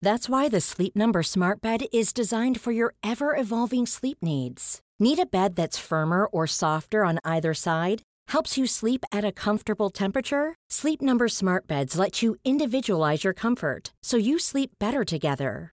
[0.00, 4.80] That's why the Sleep Number Smart Bed is designed for your ever-evolving sleep needs.
[5.00, 8.02] Need a bed that's firmer or softer on either side?
[8.28, 10.54] Helps you sleep at a comfortable temperature?
[10.70, 15.72] Sleep Number Smart Beds let you individualize your comfort so you sleep better together.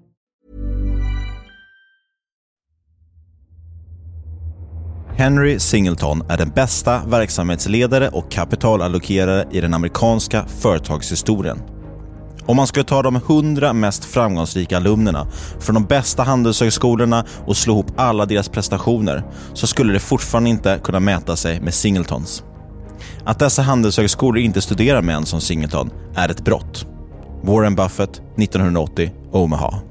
[5.21, 11.61] Henry Singleton är den bästa verksamhetsledare och kapitalallokerare i den amerikanska företagshistorien.
[12.45, 15.27] Om man skulle ta de 100 mest framgångsrika alumnerna
[15.59, 19.23] från de bästa handelshögskolorna och slå ihop alla deras prestationer
[19.53, 22.43] så skulle det fortfarande inte kunna mäta sig med Singletons.
[23.25, 26.85] Att dessa handelshögskolor inte studerar män som Singleton är ett brott.
[27.43, 29.90] Warren Buffett, 1980, Omaha.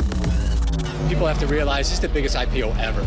[1.11, 3.03] People have to realize this is the biggest IPO ever.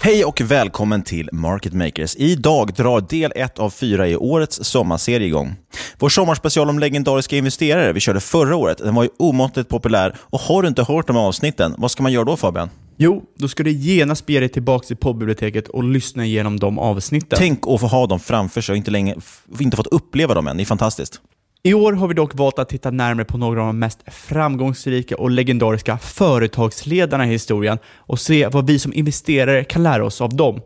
[0.00, 2.16] Hej och välkommen till Market Makers.
[2.16, 5.54] Idag drar del 1 av 4 i årets sommarserie igång.
[5.98, 10.16] Vår sommarspecial om legendariska investerare vi körde förra året, den var ju omåttligt populär.
[10.20, 12.70] Och har du inte hört de avsnitten, vad ska man göra då Fabian?
[12.96, 17.38] Jo, då ska du genast bege dig tillbaka till poddbiblioteket och lyssna igenom de avsnitten.
[17.38, 19.14] Tänk att få ha dem framför sig och inte, länge,
[19.58, 20.56] inte fått uppleva dem än.
[20.56, 21.20] Det är fantastiskt.
[21.66, 25.16] I år har vi dock valt att titta närmare på några av de mest framgångsrika
[25.16, 30.36] och legendariska företagsledarna i historien och se vad vi som investerare kan lära oss av
[30.36, 30.60] dem.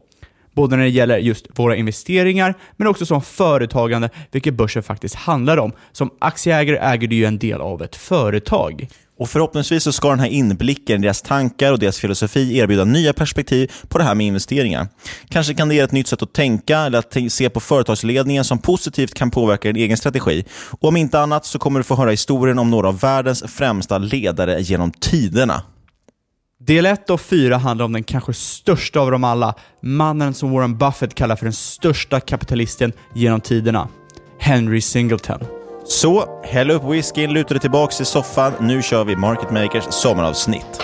[0.52, 5.56] Både när det gäller just våra investeringar, men också som företagande, vilket börsen faktiskt handlar
[5.56, 5.72] om.
[5.92, 8.88] Som aktieägare äger du ju en del av ett företag.
[9.20, 13.12] Och Förhoppningsvis så ska den här inblicken i deras tankar och deras filosofi erbjuda nya
[13.12, 14.88] perspektiv på det här med investeringar.
[15.28, 18.59] Kanske kan det ge ett nytt sätt att tänka eller att se på företagsledningen som
[18.59, 20.44] positivt kan påverka din egen strategi.
[20.70, 23.98] Och Om inte annat så kommer du få höra historien om några av världens främsta
[23.98, 25.62] ledare genom tiderna.
[26.60, 30.78] Del 1 och 4 handlar om den kanske största av dem alla, mannen som Warren
[30.78, 33.88] Buffett kallar för den största kapitalisten genom tiderna,
[34.38, 35.59] Henry Singleton.
[35.92, 38.52] Så, häll upp whiskyn, luta dig tillbaka i soffan.
[38.60, 40.82] Nu kör vi Market Makers sommaravsnitt.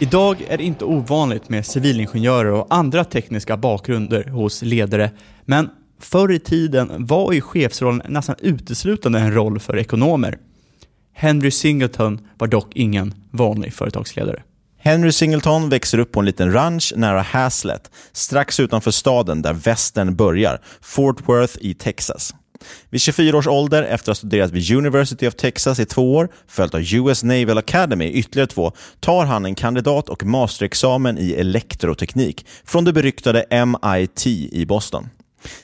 [0.00, 5.10] Idag är det inte ovanligt med civilingenjörer och andra tekniska bakgrunder hos ledare,
[5.44, 10.38] men förr i tiden var ju chefsrollen nästan uteslutande en roll för ekonomer.
[11.14, 14.42] Henry Singleton var dock ingen vanlig företagsledare.
[14.80, 20.16] Henry Singleton växer upp på en liten ranch nära Hazlet, strax utanför staden där västern
[20.16, 22.34] börjar, Fort Worth i Texas.
[22.90, 26.28] Vid 24 års ålder, efter att ha studerat vid University of Texas i två år,
[26.46, 31.32] följt av US Naval Academy i ytterligare två, tar han en kandidat och masterexamen i
[31.32, 35.08] elektroteknik från det beryktade MIT i Boston.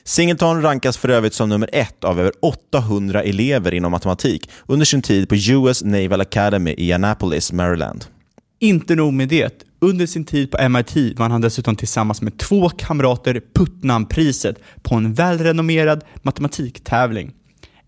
[0.03, 5.01] Singleton rankas för övrigt som nummer ett av över 800 elever inom matematik under sin
[5.01, 8.05] tid på US Naval Academy i Annapolis, Maryland.
[8.59, 9.63] Inte nog med det.
[9.79, 15.13] Under sin tid på MIT vann han dessutom tillsammans med två kamrater Putnampriset på en
[15.13, 17.31] välrenommerad matematiktävling.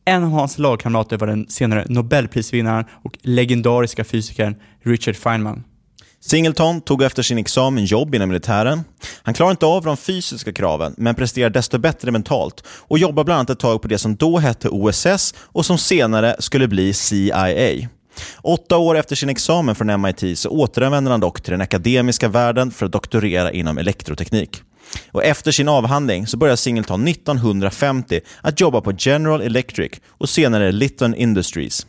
[0.06, 5.63] En av hans lagkamrater var den senare Nobelprisvinnaren och legendariska fysikern Richard Feynman.
[6.29, 8.83] Singleton tog efter sin examen jobb inom militären.
[9.24, 13.39] Han klarade inte av de fysiska kraven, men presterade desto bättre mentalt och jobbade bland
[13.39, 17.88] annat ett tag på det som då hette OSS och som senare skulle bli CIA.
[18.41, 22.71] Åtta år efter sin examen från MIT så återvänder han dock till den akademiska världen
[22.71, 24.62] för att doktorera inom elektroteknik.
[25.12, 30.71] Och efter sin avhandling så börjar Singleton 1950 att jobba på General Electric och senare
[30.71, 31.88] Litton Industries.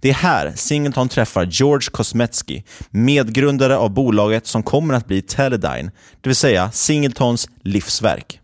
[0.00, 5.90] Det är här Singleton träffar George Kosmetsky, medgrundare av bolaget som kommer att bli Teledyne,
[6.20, 8.40] det vill säga Singletons livsverk.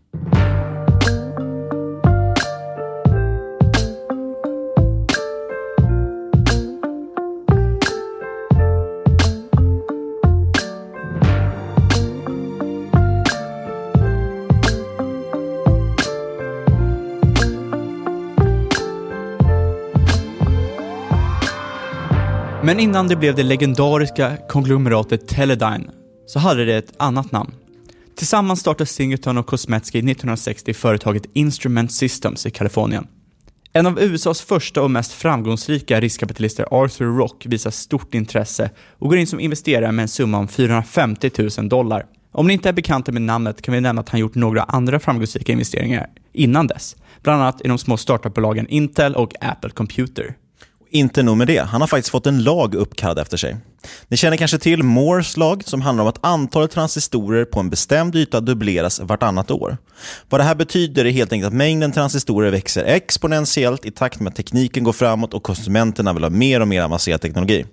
[22.65, 25.91] Men innan det blev det legendariska konglomeratet Teledyne
[26.27, 27.53] så hade det ett annat namn.
[28.15, 33.07] Tillsammans startade Singleton och Kosmetsky 1960 företaget Instrument Systems i Kalifornien.
[33.73, 39.17] En av USAs första och mest framgångsrika riskkapitalister, Arthur Rock, visar stort intresse och går
[39.17, 42.05] in som investerare med en summa om 450 000 dollar.
[42.31, 44.99] Om ni inte är bekanta med namnet kan vi nämna att han gjort några andra
[44.99, 50.35] framgångsrika investeringar innan dess, bland annat i de små startupbolagen Intel och Apple Computer.
[50.95, 53.57] Inte nog med det, han har faktiskt fått en lag uppkallad efter sig.
[54.07, 58.15] Ni känner kanske till Moores lag som handlar om att antalet transistorer på en bestämd
[58.15, 59.77] yta dubbleras vartannat år.
[60.29, 64.31] Vad det här betyder är helt enkelt att mängden transistorer växer exponentiellt i takt med
[64.31, 67.65] att tekniken går framåt och konsumenterna vill ha mer och mer avancerad teknologi.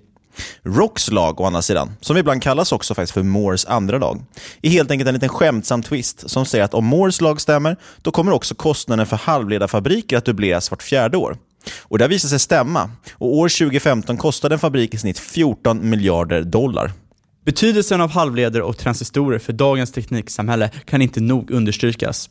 [0.63, 4.23] Rocks lag, å andra sidan, som ibland kallas också faktiskt för Moores andra lag,
[4.61, 8.11] är helt enkelt en liten skämtsam twist som säger att om Moores lag stämmer, då
[8.11, 11.37] kommer också kostnaden för halvledarfabriker att dubbleras vart fjärde år.
[11.81, 12.89] Och det har visat sig stämma.
[13.13, 16.91] Och år 2015 kostade en fabrik i snitt 14 miljarder dollar.
[17.45, 22.29] Betydelsen av halvledare och transistorer för dagens tekniksamhälle kan inte nog understrykas.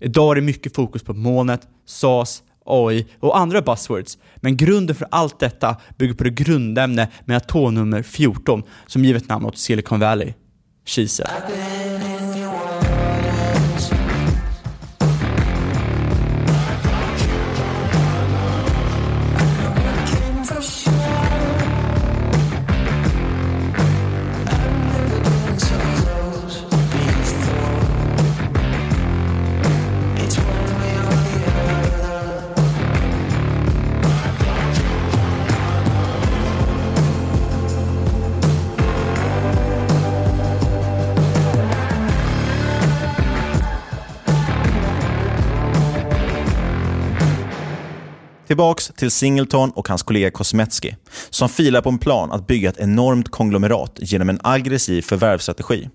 [0.00, 5.08] Idag är det mycket fokus på molnet, SAS, AI och andra buzzwords, men grunden för
[5.10, 10.32] allt detta bygger på det grundämne med atomnummer 14 som givit namn åt Silicon Valley,
[10.86, 11.26] kisel.
[48.52, 50.94] Tillbaks till Singleton och hans kollega Kosmetsky,
[51.30, 55.88] som filar på en plan att bygga ett enormt konglomerat genom en aggressiv förvärvsstrategi.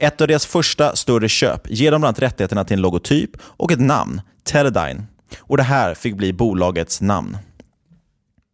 [0.00, 3.72] Ett av deras första större köp ger dem bland annat rättigheterna till en logotyp och
[3.72, 5.02] ett namn, Teledyne.
[5.38, 7.36] Och det här fick bli bolagets namn.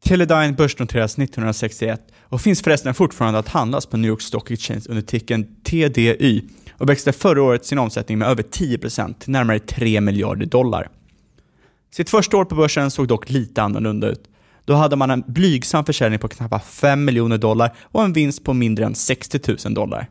[0.04, 5.02] Teledyne börsnoteras 1961 och finns förresten fortfarande att handlas på New York Stock Exchange under
[5.02, 10.46] ticken TDY och växte förra året sin omsättning med över 10% till närmare 3 miljarder
[10.46, 10.88] dollar.
[11.90, 14.24] Sitt första år på börsen såg dock lite annorlunda ut.
[14.64, 18.54] Då hade man en blygsam försäljning på knappt 5 miljoner dollar och en vinst på
[18.54, 20.08] mindre än 60 000 dollar.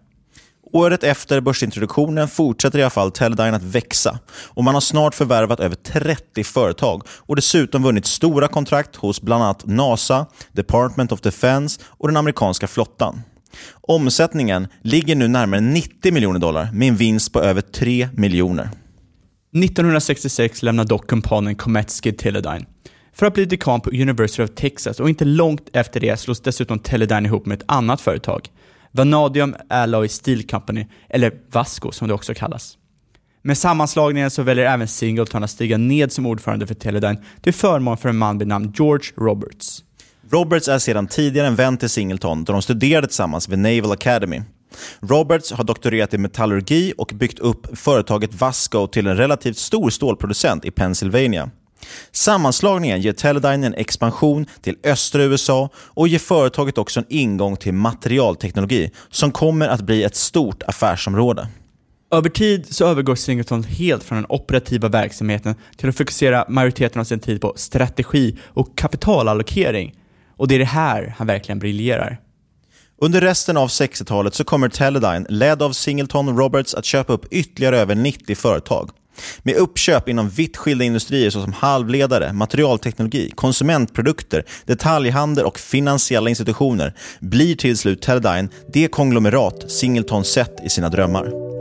[0.71, 5.59] Året efter börsintroduktionen fortsätter i alla fall Teledyne att växa och man har snart förvärvat
[5.59, 11.81] över 30 företag och dessutom vunnit stora kontrakt hos bland annat NASA, Department of Defense
[11.85, 13.21] och den amerikanska flottan.
[13.71, 18.69] Omsättningen ligger nu närmare 90 miljoner dollar med en vinst på över 3 miljoner.
[19.53, 22.65] 1966 lämnar dock kumpanen Kometsky Teledyne
[23.13, 26.79] för att bli dekan på University of Texas och inte långt efter det slås dessutom
[26.79, 28.47] Teledyne ihop med ett annat företag,
[28.91, 32.77] Vanadium Alloy Steel Company, eller Vasco som det också kallas.
[33.41, 37.97] Med sammanslagningen så väljer även Singleton att stiga ned som ordförande för Teledyne till förmån
[37.97, 39.83] för en man vid namn George Roberts.
[40.31, 44.41] Roberts är sedan tidigare en vän till Singleton då de studerade tillsammans vid Naval Academy.
[44.99, 50.65] Roberts har doktorerat i metallurgi och byggt upp företaget Vasco till en relativt stor stålproducent
[50.65, 51.49] i Pennsylvania.
[52.11, 57.73] Sammanslagningen ger Teledyne en expansion till östra USA och ger företaget också en ingång till
[57.73, 61.47] materialteknologi som kommer att bli ett stort affärsområde.
[62.11, 67.03] Över tid så övergår Singleton helt från den operativa verksamheten till att fokusera majoriteten av
[67.03, 69.95] sin tid på strategi och kapitalallokering.
[70.37, 72.19] Och det är det här han verkligen briljerar.
[73.01, 77.77] Under resten av 60-talet så kommer Teledyne, ledd av Singleton Roberts, att köpa upp ytterligare
[77.77, 78.89] över 90 företag.
[79.43, 87.55] Med uppköp inom vitt skilda industrier såsom halvledare, materialteknologi, konsumentprodukter, detaljhandel och finansiella institutioner blir
[87.55, 91.58] till slut Teledyne det konglomerat Singleton sett i sina drömmar.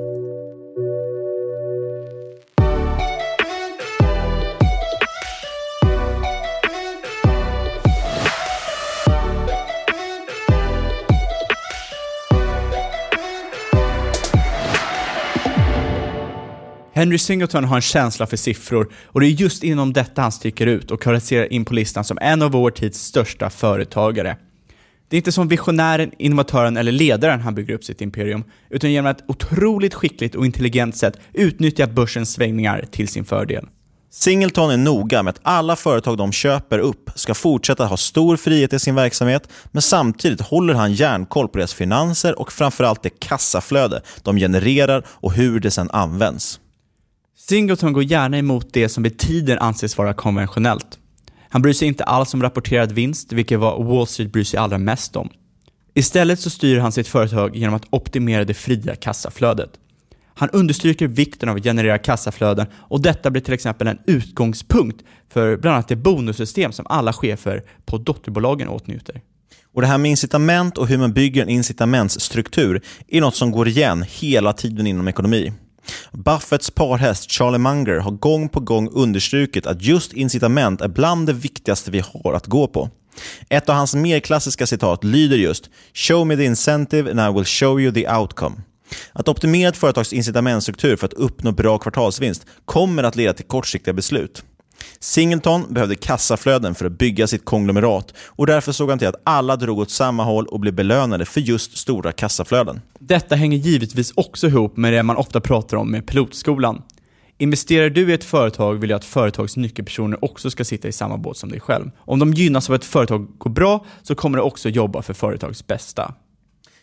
[16.99, 20.67] Henry Singleton har en känsla för siffror och det är just inom detta han sticker
[20.67, 24.37] ut och kvalificerar in på listan som en av vår tids största företagare.
[25.09, 29.11] Det är inte som visionären, innovatören eller ledaren han bygger upp sitt imperium, utan genom
[29.11, 33.67] ett otroligt skickligt och intelligent sätt utnyttja börsens svängningar till sin fördel.
[34.11, 38.73] Singleton är noga med att alla företag de köper upp ska fortsätta ha stor frihet
[38.73, 44.03] i sin verksamhet, men samtidigt håller han järnkoll på deras finanser och framförallt det kassaflöde
[44.23, 46.61] de genererar och hur det sedan används.
[47.49, 50.99] Singleton går gärna emot det som vid tiden anses vara konventionellt.
[51.49, 54.79] Han bryr sig inte alls om rapporterad vinst, vilket var Wall Street bryr sig allra
[54.79, 55.29] mest om.
[55.95, 59.71] Istället så styr han sitt företag genom att optimera det fria kassaflödet.
[60.35, 65.57] Han understryker vikten av att generera kassaflöden och detta blir till exempel en utgångspunkt för
[65.57, 69.21] bland annat det bonussystem som alla chefer på dotterbolagen åtnjuter.
[69.75, 73.69] Och Det här med incitament och hur man bygger en incitamentsstruktur är något som går
[73.69, 75.53] igen hela tiden inom ekonomi.
[76.13, 81.33] Buffetts parhäst Charlie Munger har gång på gång understrukit att just incitament är bland det
[81.33, 82.91] viktigaste vi har att gå på.
[83.49, 87.47] Ett av hans mer klassiska citat lyder just “Show me the incentive and I will
[87.47, 88.57] show you the outcome”.
[89.13, 93.95] Att optimera ett företags incitamentstruktur för att uppnå bra kvartalsvinst kommer att leda till kortsiktiga
[93.95, 94.45] beslut.
[95.01, 99.57] Singleton behövde kassaflöden för att bygga sitt konglomerat och därför såg han till att alla
[99.57, 102.81] drog åt samma håll och blev belönade för just stora kassaflöden.
[102.99, 106.83] Detta hänger givetvis också ihop med det man ofta pratar om med pilotskolan.
[107.41, 111.17] Investerar du i ett företag vill jag att företags nyckelpersoner också ska sitta i samma
[111.17, 111.91] båt som dig själv.
[111.99, 115.15] Om de gynnas av att ett företag går bra så kommer det också jobba för
[115.15, 116.15] företags bästa.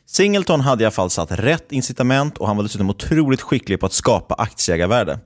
[0.07, 3.85] Singleton hade i alla fall satt rätt incitament och han var dessutom otroligt skicklig på
[3.85, 5.19] att skapa aktieägarvärde.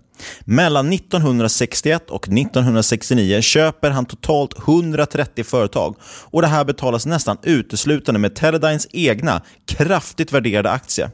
[0.46, 8.20] Mellan 1961 och 1969 köper han totalt 130 företag och det här betalas nästan uteslutande
[8.20, 11.12] med Teledynes egna kraftigt värderade aktie.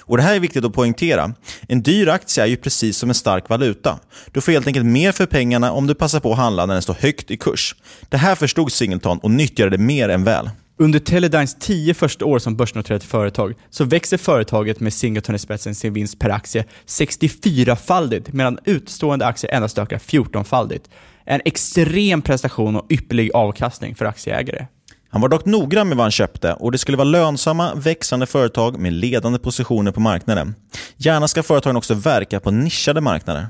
[0.00, 1.34] Och Det här är viktigt att poängtera.
[1.68, 3.98] En dyr aktie är ju precis som en stark valuta.
[4.32, 6.82] Du får helt enkelt mer för pengarna om du passar på att handla när den
[6.82, 7.74] står högt i kurs.
[8.08, 10.50] Det här förstod Singleton och nyttjade det mer än väl.
[10.80, 15.74] Under Teledynes tio första år som börsnoterat företag så växer företaget med Singleton i spetsen
[15.74, 20.90] sin vinst per aktie 64-faldigt medan utstående aktier endast ökar 14-faldigt.
[21.24, 24.66] En extrem prestation och ypperlig avkastning för aktieägare.
[25.10, 28.78] Han var dock noggrann med vad han köpte och det skulle vara lönsamma, växande företag
[28.78, 30.54] med ledande positioner på marknaden.
[30.96, 33.46] Gärna ska företagen också verka på nischade marknader.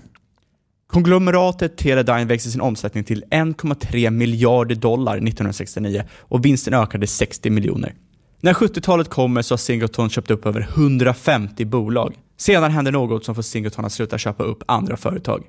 [0.92, 7.94] Konglomeratet Teledyne växte sin omsättning till 1,3 miljarder dollar 1969 och vinsten ökade 60 miljoner.
[8.40, 12.14] När 70-talet kommer så har Singleton köpt upp över 150 bolag.
[12.36, 15.44] Sedan händer något som får Singleton att sluta köpa upp andra företag.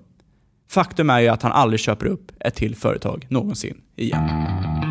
[0.69, 4.88] Faktum är ju att han aldrig köper upp ett till företag någonsin igen.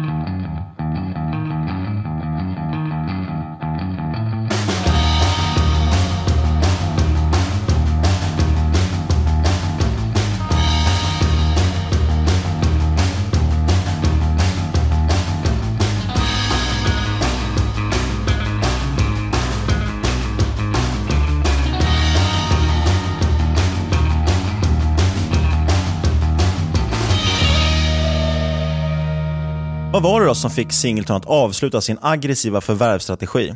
[29.99, 33.55] Vad var det då som fick Singleton att avsluta sin aggressiva förvärvsstrategi?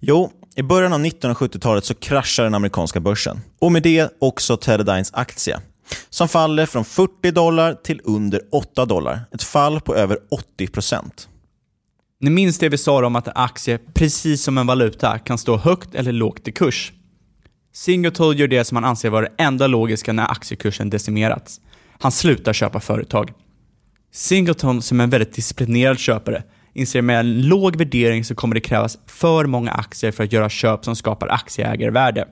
[0.00, 3.40] Jo, i början av 1970-talet så kraschar den amerikanska börsen.
[3.58, 5.60] Och med det också Teledynes aktie.
[6.10, 9.20] Som faller från 40 dollar till under 8 dollar.
[9.32, 11.28] Ett fall på över 80 procent.
[12.20, 15.56] Ni minns det vi sa om att en aktie, precis som en valuta, kan stå
[15.56, 16.92] högt eller lågt i kurs.
[17.74, 21.60] Singleton gör det som han anser vara det enda logiska när aktiekursen decimerats.
[21.98, 23.32] Han slutar köpa företag.
[24.12, 26.42] Singleton, som är en väldigt disciplinerad köpare,
[26.74, 30.48] inser med en låg värdering så kommer det krävas för många aktier för att göra
[30.48, 32.28] köp som skapar aktieägarvärde.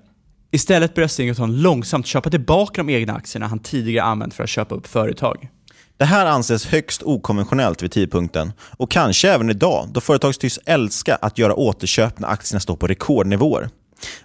[0.50, 4.74] Istället börjar Singleton långsamt köpa tillbaka de egna aktierna han tidigare använt för att köpa
[4.74, 5.48] upp företag.
[5.96, 11.14] Det här anses högst okonventionellt vid tidpunkten och kanske även idag då företag tycks älska
[11.14, 13.68] att göra återköp när aktierna står på rekordnivåer.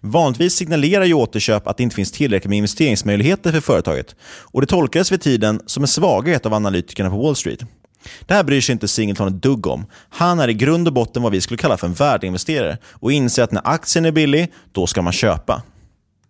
[0.02, 4.68] Vanligtvis signalerar ju återköp att det inte finns tillräckligt med investeringsmöjligheter för företaget och det
[4.68, 7.60] tolkades vid tiden som en svaghet av analytikerna på Wall Street.
[8.26, 9.86] Det här bryr sig inte Singleton ett dugg om.
[10.10, 13.44] Han är i grund och botten vad vi skulle kalla för en värdeinvesterare och inser
[13.44, 15.64] att när aktien är billig, då ska man köpa.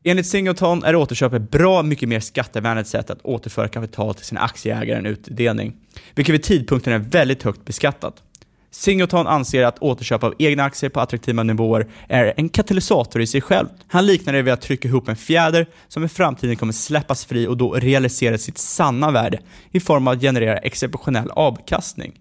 [0.04, 4.42] Enligt Singleton är återköp ett bra mycket mer skattevänligt sätt att återföra kapital till sina
[4.42, 5.74] aktieägare än utdelning,
[6.16, 8.14] vilket vid tidpunkten är väldigt högt beskattat.
[8.76, 13.42] Singleton anser att återköp av egna aktier på attraktiva nivåer är en katalysator i sig
[13.42, 13.68] själv.
[13.88, 17.48] Han liknar det vid att trycka ihop en fjäder som i framtiden kommer släppas fri
[17.48, 19.40] och då realisera sitt sanna värde
[19.72, 22.14] i form av att generera exceptionell avkastning.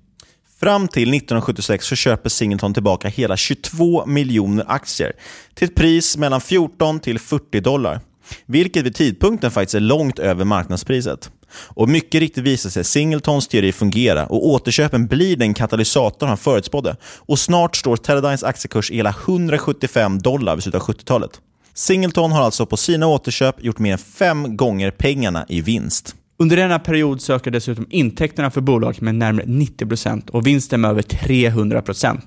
[0.61, 5.12] Fram till 1976 så köper Singleton tillbaka hela 22 miljoner aktier
[5.54, 8.00] till ett pris mellan 14 till 40 dollar,
[8.47, 11.30] vilket vid tidpunkten faktiskt är långt över marknadspriset.
[11.68, 16.97] Och mycket riktigt visar sig Singletons teori fungera och återköpen blir den katalysator han förutspådde.
[17.18, 21.40] Och snart står Teradynes aktiekurs i hela 175 dollar vid slutet av 70-talet.
[21.75, 26.14] Singleton har alltså på sina återköp gjort mer än fem gånger pengarna i vinst.
[26.38, 30.90] Under denna period söker ökar dessutom intäkterna för bolaget med närmare 90% och vinsten med
[30.90, 32.21] över 300%.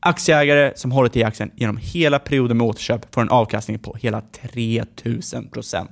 [0.00, 4.22] Aktieägare som hållit i aktien genom hela perioden med återköp får en avkastning på hela
[4.54, 5.86] 3000%.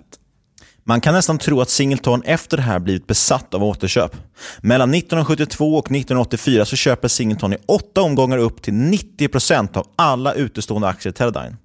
[0.88, 4.16] Man kan nästan tro att Singleton efter det här blivit besatt av återköp.
[4.60, 10.32] Mellan 1972 och 1984 så köper Singleton i åtta omgångar upp till 90% av alla
[10.32, 11.56] utestående aktier i Teradyne.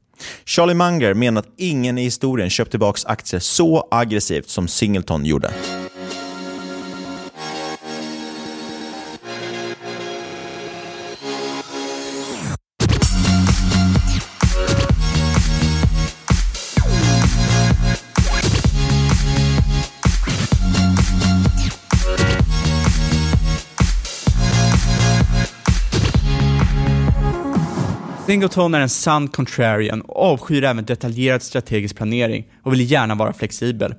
[0.46, 5.51] Charlie Munger menar att ingen i historien köpt tillbaka aktier så aggressivt som Singleton gjorde.
[28.34, 33.34] Singleton är en sann contrarian och avskyr även detaljerad strategisk planering och vill gärna vara
[33.34, 33.96] flexibel.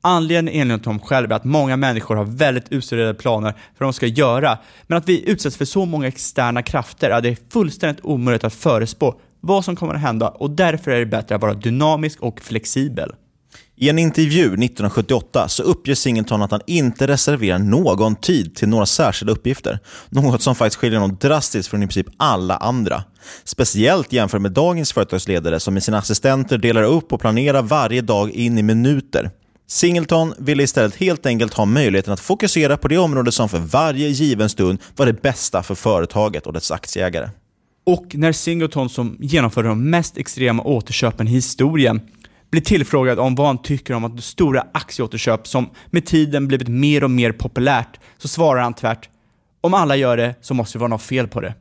[0.00, 3.92] Anledningen enligt honom själv är att många människor har väldigt utstuderade planer för vad de
[3.92, 8.04] ska göra, men att vi utsätts för så många externa krafter att det är fullständigt
[8.04, 11.54] omöjligt att förespå vad som kommer att hända och därför är det bättre att vara
[11.54, 13.12] dynamisk och flexibel.
[13.76, 18.86] I en intervju 1978 så uppger Singleton att han inte reserverar någon tid till några
[18.86, 19.78] särskilda uppgifter.
[20.08, 23.04] Något som faktiskt skiljer honom drastiskt från i princip alla andra.
[23.44, 28.30] Speciellt jämfört med dagens företagsledare som med sina assistenter delar upp och planerar varje dag
[28.30, 29.30] in i minuter.
[29.66, 34.08] Singleton ville istället helt enkelt ha möjligheten att fokusera på det område som för varje
[34.08, 37.28] given stund var det bästa för företaget och dess aktieägare.
[37.86, 42.00] Och när Singleton som genomförde de mest extrema återköpen i historien
[42.54, 47.04] blir tillfrågad om vad han tycker om att stora aktieåterköp som med tiden blivit mer
[47.04, 49.08] och mer populärt, så svarar han tvärt
[49.60, 51.54] om alla gör det så måste det vara något fel på det.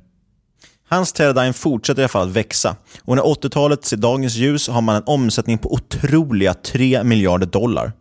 [0.89, 4.81] Hans Teradyne fortsätter i alla fall att växa och när 80-talet ser dagens ljus har
[4.81, 7.91] man en omsättning på otroliga 3 miljarder dollar.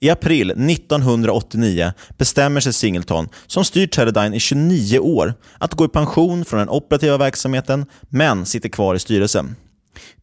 [0.00, 5.88] I april 1989 bestämmer sig Singleton, som styr Teradyne i 29 år, att gå i
[5.88, 9.56] pension från den operativa verksamheten, men sitter kvar i styrelsen.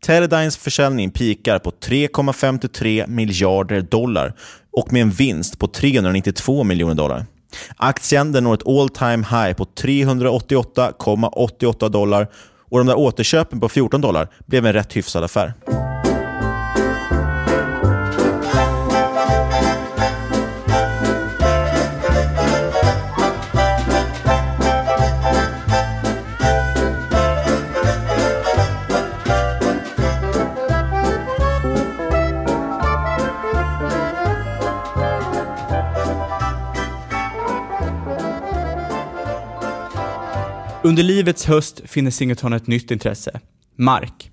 [0.06, 4.34] Teledynes försäljning pikar på 3,53 miljarder dollar
[4.72, 7.26] och med en vinst på 392 miljoner dollar.
[7.78, 12.28] Aktien den når ett all time high på 388,88 dollar
[12.72, 15.54] och de där återköpen på 14 dollar blev en rätt hyfsad affär.
[40.84, 43.40] Under livets höst finner Singleton ett nytt intresse,
[43.76, 44.32] mark.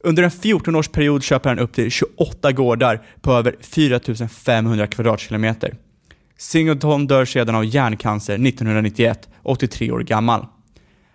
[0.00, 5.76] Under en 14-årsperiod köper han upp till 28 gårdar på över 4500 kvadratkilometer.
[6.38, 10.46] Singleton dör sedan av hjärncancer 1991, 83 år gammal.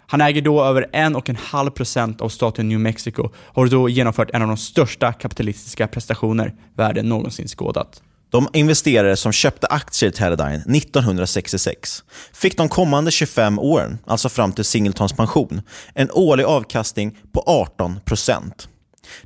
[0.08, 4.48] Han äger då över 1,5% av staten New Mexico och har då genomfört en av
[4.48, 8.02] de största kapitalistiska prestationer världen någonsin skådat.
[8.30, 14.54] De investerare som köpte aktier i Teledyne 1966 fick de kommande 25 åren, alltså fram
[14.54, 15.62] till Singletons pension,
[15.94, 18.68] en årlig avkastning på 18%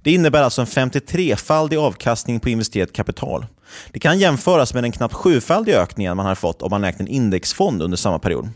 [0.02, 3.46] Det innebär alltså en 53-faldig avkastning på investerat kapital.
[3.92, 7.08] Det kan jämföras med den knappt sjufaldiga ökningen man har fått om man ägt en
[7.08, 8.50] indexfond under samma period.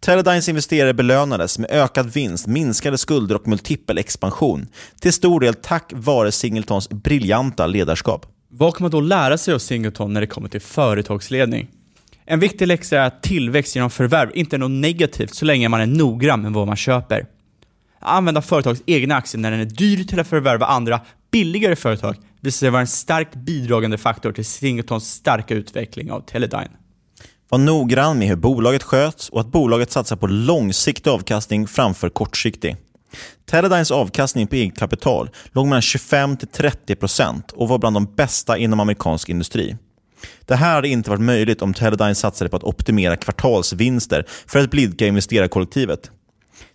[0.00, 4.66] Teledynes investerare belönades med ökad vinst, minskade skulder och multipel expansion,
[5.00, 8.26] till stor del tack vare Singletons briljanta ledarskap.
[8.52, 11.68] Vad kan man då lära sig av Singleton när det kommer till företagsledning?
[12.24, 15.80] En viktig läxa är att tillväxt genom förvärv inte är något negativt så länge man
[15.80, 17.26] är noggrann med vad man köper.
[17.98, 22.16] Att använda företagets egna aktier när den är dyr till att förvärva andra, billigare företag
[22.40, 26.70] visar sig vara en starkt bidragande faktor till Singletons starka utveckling av Teledyne.
[27.48, 32.76] Var noggrann med hur bolaget sköts och att bolaget satsar på långsiktig avkastning framför kortsiktig.
[33.50, 39.28] Teledynes avkastning på eget kapital låg mellan 25-30% och var bland de bästa inom amerikansk
[39.28, 39.76] industri.
[40.46, 44.70] Det här hade inte varit möjligt om Teledyne satsade på att optimera kvartalsvinster för att
[44.70, 46.10] blidka investerarkollektivet.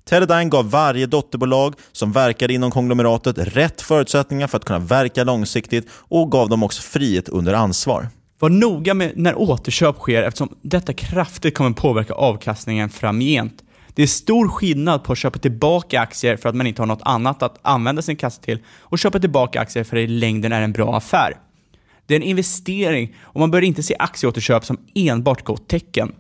[0.06, 5.88] Teledyne gav varje dotterbolag som verkade inom konglomeratet rätt förutsättningar för att kunna verka långsiktigt
[5.92, 8.08] och gav dem också frihet under ansvar.
[8.40, 13.65] Var noga med när återköp sker eftersom detta kraftigt kommer påverka avkastningen framgent.
[13.96, 17.02] Det är stor skillnad på att köpa tillbaka aktier för att man inte har något
[17.02, 20.52] annat att använda sin kassa till och köpa tillbaka aktier för att det i längden
[20.52, 21.38] är en bra affär.
[22.06, 26.12] Det är en investering och man bör inte se aktieåterköp som enbart gott tecken.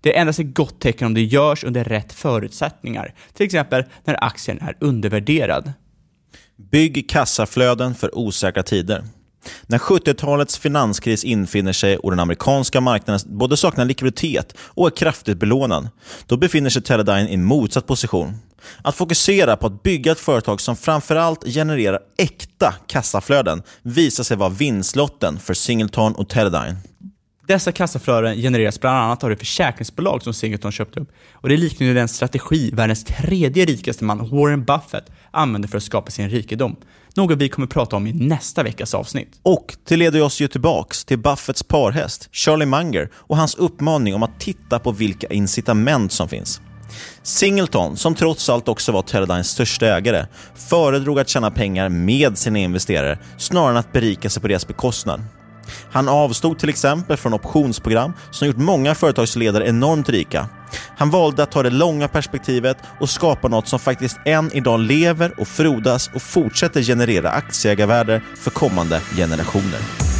[0.00, 4.24] Det är endast ett gott tecken om det görs under rätt förutsättningar, till exempel när
[4.24, 5.72] aktien är undervärderad.
[6.56, 9.04] Bygg kassaflöden för osäkra tider.
[9.66, 15.38] När 70-talets finanskris infinner sig och den amerikanska marknaden både saknar likviditet och är kraftigt
[15.38, 15.88] belånad,
[16.26, 18.34] då befinner sig Teledyne i motsatt position.
[18.82, 24.48] Att fokusera på att bygga ett företag som framförallt genererar äkta kassaflöden visar sig vara
[24.48, 26.76] vinstlotten för Singleton och Teledyne.
[27.46, 31.86] Dessa kassaflöden genereras bland annat av det försäkringsbolag som Singleton köpte upp och det liknar
[31.86, 36.76] ju den strategi världens tredje rikaste man, Warren Buffett, använder för att skapa sin rikedom.
[37.14, 39.40] Något vi kommer prata om i nästa veckas avsnitt.
[39.42, 44.22] Och det leder oss ju tillbaks till Buffetts parhäst, Charlie Munger, och hans uppmaning om
[44.22, 46.60] att titta på vilka incitament som finns.
[47.22, 52.58] Singleton, som trots allt också var Teledines största ägare, föredrog att tjäna pengar med sina
[52.58, 55.20] investerare snarare än att berika sig på deras bekostnad.
[55.90, 60.48] Han avstod till exempel från optionsprogram som gjort många företagsledare enormt rika.
[60.96, 65.40] Han valde att ta det långa perspektivet och skapa något som faktiskt än idag lever
[65.40, 70.19] och frodas och fortsätter generera aktieägarvärde för kommande generationer.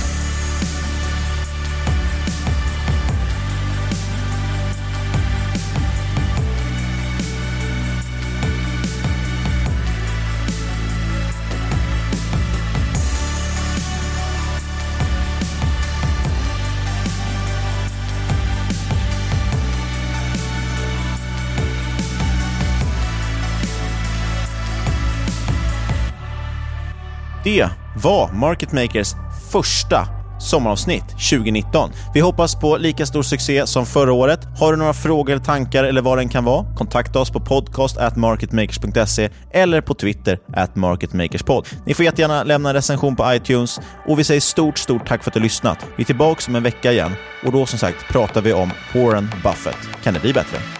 [27.51, 29.15] Det var Market Makers
[29.53, 30.07] första
[30.41, 31.91] sommaravsnitt 2019.
[32.15, 34.41] Vi hoppas på lika stor succé som förra året.
[34.59, 36.67] Har du några frågor, tankar eller vad den kan vara?
[36.77, 41.69] Kontakta oss på podcast at marketmakers.se eller på Twitter at marketmakerspod.
[41.87, 45.31] Ni får jättegärna lämna en recension på iTunes och vi säger stort, stort tack för
[45.31, 45.87] att du har lyssnat.
[45.97, 47.13] Vi är tillbaka om en vecka igen
[47.47, 50.03] och då som sagt pratar vi om Warren Buffett.
[50.03, 50.80] Kan det bli bättre?